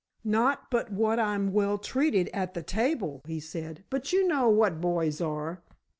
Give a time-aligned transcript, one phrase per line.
[0.23, 4.81] "Not but what I'm well treated at the table," he said, "but, you know what
[4.81, 5.61] boys are."